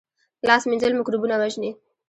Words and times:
لاس 0.47 0.63
مینځل 0.69 0.93
مکروبونه 0.95 1.35
وژني 1.37 1.71